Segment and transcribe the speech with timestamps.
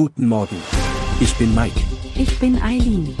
[0.00, 0.56] Guten Morgen.
[1.20, 1.78] Ich bin Mike.
[2.14, 3.14] Ich bin Eileen.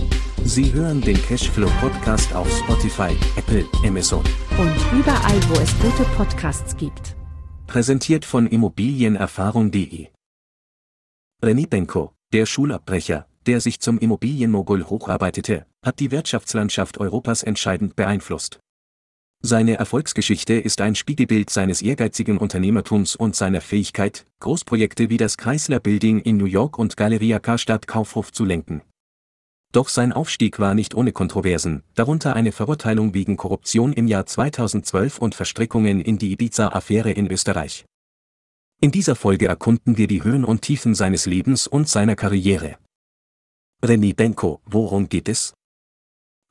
[0.44, 4.24] Sie hören den Cashflow Podcast auf Spotify, Apple, Amazon.
[4.56, 7.16] Und überall, wo es gute Podcasts gibt.
[7.66, 10.08] Präsentiert von Immobilienerfahrung.de.
[11.42, 18.58] René Benko, der Schulabbrecher, der sich zum Immobilienmogul hocharbeitete, hat die Wirtschaftslandschaft Europas entscheidend beeinflusst.
[19.42, 25.80] Seine Erfolgsgeschichte ist ein Spiegelbild seines ehrgeizigen Unternehmertums und seiner Fähigkeit, Großprojekte wie das Chrysler
[25.80, 28.82] Building in New York und Galeria Karstadt Kaufhof zu lenken.
[29.72, 35.18] Doch sein Aufstieg war nicht ohne Kontroversen, darunter eine Verurteilung wegen Korruption im Jahr 2012
[35.18, 37.86] und Verstrickungen in die Ibiza-Affäre in Österreich.
[38.82, 42.76] In dieser Folge erkunden wir die Höhen und Tiefen seines Lebens und seiner Karriere.
[43.82, 45.54] René Benko, worum geht es?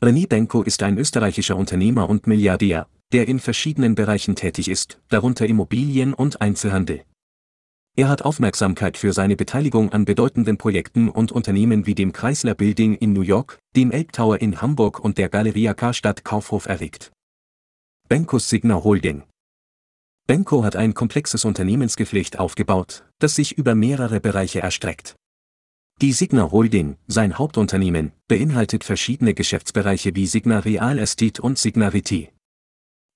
[0.02, 5.45] René Benko ist ein österreichischer Unternehmer und Milliardär, der in verschiedenen Bereichen tätig ist, darunter
[5.45, 7.03] Immobilien und Einzelhandel.
[7.98, 12.95] Er hat Aufmerksamkeit für seine Beteiligung an bedeutenden Projekten und Unternehmen wie dem Chrysler Building
[12.95, 17.12] in New York, dem Elbtower in Hamburg und der Galeria Karstadt Kaufhof erregt.
[18.07, 19.24] Benkos Signa Holding
[20.27, 25.18] Benko hat ein komplexes Unternehmensgeflecht aufgebaut, das sich über mehrere Bereiche erstreckt.
[26.02, 32.30] Die Signa Holding, sein Hauptunternehmen, beinhaltet verschiedene Geschäftsbereiche wie Signa Real Estate und Signa Viti.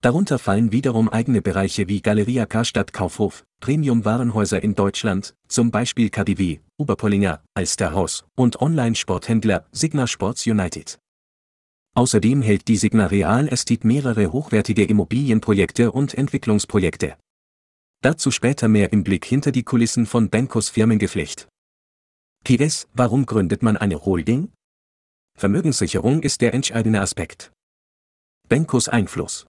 [0.02, 6.59] Darunter fallen wiederum eigene Bereiche wie Galeria Karstadt Kaufhof, Premium-Warenhäuser in Deutschland, zum Beispiel KDW,
[6.76, 11.00] Oberpollinger, Alsterhaus und Online-Sporthändler Signa Sports United.
[11.95, 17.16] Außerdem hält die Signa Real Estate mehrere hochwertige Immobilienprojekte und Entwicklungsprojekte.
[18.02, 21.48] Dazu später mehr im Blick hinter die Kulissen von Benkos Firmengeflecht.
[22.44, 24.52] PS, warum gründet man eine Holding?
[25.38, 27.53] Vermögenssicherung ist der entscheidende Aspekt.
[28.49, 29.47] Benkos Einfluss.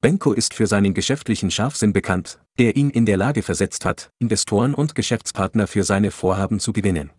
[0.00, 4.74] Benko ist für seinen geschäftlichen Scharfsinn bekannt, der ihn in der Lage versetzt hat, Investoren
[4.74, 7.12] und Geschäftspartner für seine Vorhaben zu gewinnen.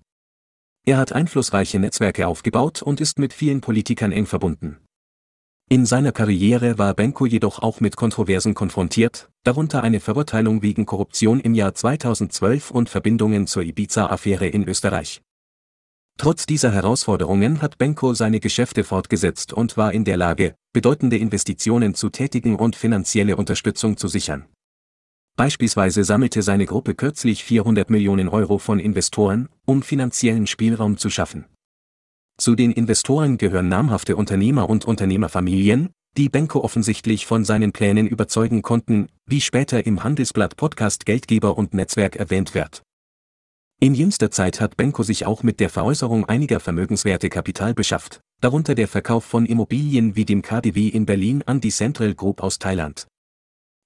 [0.86, 4.83] Er hat einflussreiche Netzwerke aufgebaut und ist mit vielen Politikern eng verbunden.
[5.70, 11.40] In seiner Karriere war Benko jedoch auch mit Kontroversen konfrontiert, darunter eine Verurteilung wegen Korruption
[11.40, 15.22] im Jahr 2012 und Verbindungen zur Ibiza-Affäre in Österreich.
[16.18, 21.96] Trotz dieser Herausforderungen hat Benko seine Geschäfte fortgesetzt und war in der Lage, bedeutende Investitionen
[21.96, 24.46] zu tätigen und finanzielle Unterstützung zu sichern.
[25.36, 31.46] Beispielsweise sammelte seine Gruppe kürzlich 400 Millionen Euro von Investoren, um finanziellen Spielraum zu schaffen.
[32.38, 38.64] Zu den Investoren gehören namhafte Unternehmer und Unternehmerfamilien, die Benko offensichtlich von seinen Plänen überzeugen
[38.64, 42.82] konnten, wie später im Handelsblatt Podcast Geldgeber und Netzwerk erwähnt wird.
[43.80, 48.74] In jüngster Zeit hat Benko sich auch mit der Veräußerung einiger Vermögenswerte Kapital beschafft, darunter
[48.76, 53.08] der Verkauf von Immobilien wie dem KDW in Berlin an die Central Group aus Thailand.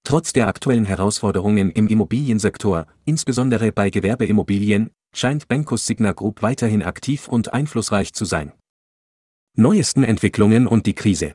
[0.04, 7.28] Trotz der aktuellen Herausforderungen im Immobiliensektor, insbesondere bei Gewerbeimmobilien, scheint Benkos Signa Group weiterhin aktiv
[7.28, 8.54] und einflussreich zu sein.
[9.56, 11.34] Neuesten Entwicklungen und die Krise.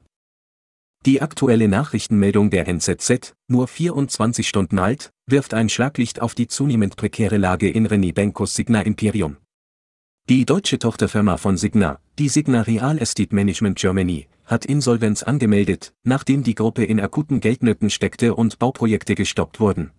[1.05, 6.95] Die aktuelle Nachrichtenmeldung der NZZ, nur 24 Stunden alt, wirft ein Schlaglicht auf die zunehmend
[6.97, 9.39] prekäre Lage in René Benkos Signa Imperium.
[10.29, 16.45] Die deutsche Tochterfirma von Signa, die Signa Real Estate Management Germany, hat Insolvenz angemeldet, nachdem
[16.45, 19.91] die Gruppe in akuten Geldnöten steckte und Bauprojekte gestoppt wurden.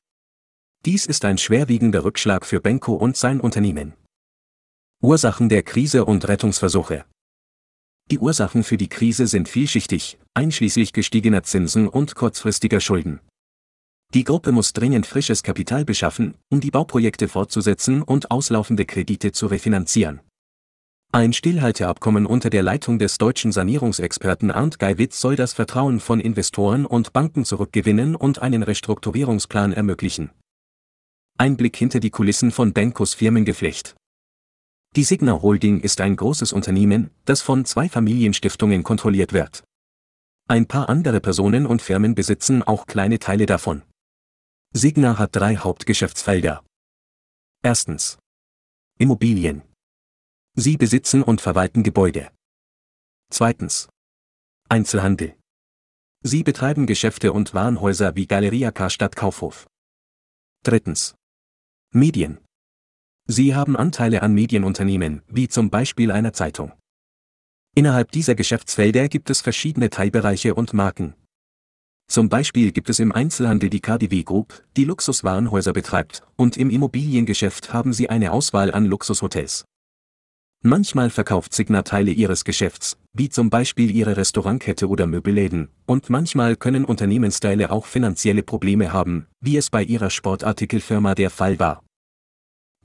[0.86, 3.94] Dies ist ein schwerwiegender Rückschlag für Benko und sein Unternehmen.
[5.02, 7.06] Ursachen der Krise und Rettungsversuche.
[8.12, 13.22] Die Ursachen für die Krise sind vielschichtig, einschließlich gestiegener Zinsen und kurzfristiger Schulden.
[14.14, 19.48] Die Gruppe muss dringend frisches Kapital beschaffen, um die Bauprojekte fortzusetzen und auslaufende Kredite zu
[19.48, 20.20] refinanzieren.
[21.14, 26.86] Ein Stillhalteabkommen unter der Leitung des deutschen Sanierungsexperten Arndt Geiwitz soll das Vertrauen von Investoren
[26.86, 30.32] und Banken zurückgewinnen und einen Restrukturierungsplan ermöglichen.
[31.38, 33.96] Ein Blick hinter die Kulissen von Benkos Firmengeflecht.
[34.96, 39.64] Die Signa Holding ist ein großes Unternehmen, das von zwei Familienstiftungen kontrolliert wird.
[40.48, 43.82] Ein paar andere Personen und Firmen besitzen auch kleine Teile davon.
[44.74, 46.64] Signa hat drei Hauptgeschäftsfelder.
[47.64, 48.20] Erstens.
[49.00, 49.64] Immobilien.
[50.56, 52.32] Sie besitzen und verwalten Gebäude.
[53.32, 53.90] Zweitens.
[54.70, 55.36] Einzelhandel.
[56.22, 59.66] Sie betreiben Geschäfte und Warenhäuser wie Galeria Karstadt Kaufhof.
[60.64, 61.16] Drittens.
[61.96, 62.40] Medien.
[63.28, 66.72] Sie haben Anteile an Medienunternehmen, wie zum Beispiel einer Zeitung.
[67.76, 71.14] Innerhalb dieser Geschäftsfelder gibt es verschiedene Teilbereiche und Marken.
[72.08, 77.74] Zum Beispiel gibt es im Einzelhandel die KDW Group, die Luxuswarenhäuser betreibt, und im Immobiliengeschäft
[77.74, 79.64] haben sie eine Auswahl an Luxushotels.
[80.66, 86.56] Manchmal verkauft Signa Teile ihres Geschäfts, wie zum Beispiel ihre Restaurantkette oder Möbelläden, und manchmal
[86.56, 91.84] können Unternehmensteile auch finanzielle Probleme haben, wie es bei ihrer Sportartikelfirma der Fall war.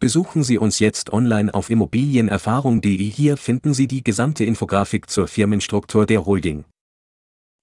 [0.00, 3.10] Besuchen Sie uns jetzt online auf immobilienerfahrung.de.
[3.10, 6.64] Hier finden Sie die gesamte Infografik zur Firmenstruktur der Holding.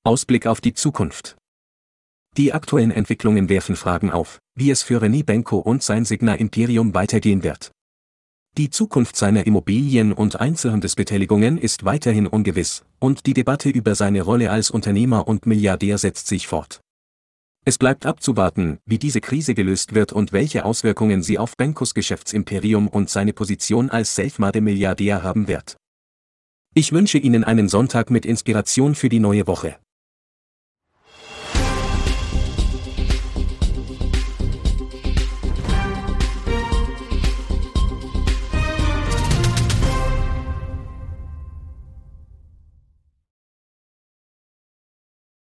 [0.05, 1.35] Ausblick auf die Zukunft.
[2.37, 6.93] Die aktuellen Entwicklungen werfen Fragen auf, wie es für René Benko und sein Signa Imperium
[6.93, 7.71] weitergehen wird.
[8.57, 14.49] Die Zukunft seiner Immobilien- und Einzelhandelsbeteiligungen ist weiterhin ungewiss, und die Debatte über seine Rolle
[14.49, 16.79] als Unternehmer und Milliardär setzt sich fort.
[17.65, 22.87] Es bleibt abzuwarten, wie diese Krise gelöst wird und welche Auswirkungen sie auf Benkos Geschäftsimperium
[22.87, 25.75] und seine Position als Selfmade-Milliardär haben wird.
[26.73, 29.75] Ich wünsche Ihnen einen Sonntag mit Inspiration für die neue Woche.